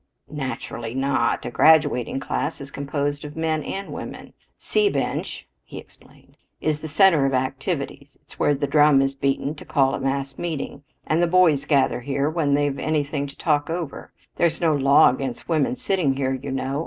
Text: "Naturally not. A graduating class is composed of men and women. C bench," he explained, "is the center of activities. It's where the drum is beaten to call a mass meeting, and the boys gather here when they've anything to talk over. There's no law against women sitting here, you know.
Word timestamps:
"Naturally 0.31 0.95
not. 0.95 1.45
A 1.45 1.51
graduating 1.51 2.19
class 2.19 2.59
is 2.59 2.71
composed 2.71 3.23
of 3.23 3.35
men 3.37 3.61
and 3.63 3.93
women. 3.93 4.33
C 4.57 4.89
bench," 4.89 5.45
he 5.63 5.77
explained, 5.77 6.37
"is 6.59 6.81
the 6.81 6.87
center 6.87 7.27
of 7.27 7.35
activities. 7.35 8.17
It's 8.23 8.39
where 8.39 8.55
the 8.55 8.65
drum 8.65 9.03
is 9.03 9.13
beaten 9.13 9.53
to 9.53 9.63
call 9.63 9.93
a 9.93 9.99
mass 9.99 10.39
meeting, 10.39 10.81
and 11.05 11.21
the 11.21 11.27
boys 11.27 11.65
gather 11.65 12.01
here 12.01 12.31
when 12.31 12.55
they've 12.55 12.79
anything 12.79 13.27
to 13.27 13.37
talk 13.37 13.69
over. 13.69 14.11
There's 14.37 14.59
no 14.59 14.75
law 14.75 15.11
against 15.11 15.47
women 15.47 15.75
sitting 15.75 16.15
here, 16.15 16.33
you 16.33 16.49
know. 16.49 16.79